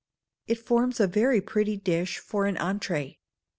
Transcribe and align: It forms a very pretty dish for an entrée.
It 0.47 0.57
forms 0.57 0.99
a 0.99 1.05
very 1.05 1.41
pretty 1.41 1.77
dish 1.77 2.17
for 2.17 2.47
an 2.47 2.55
entrée. 2.55 3.19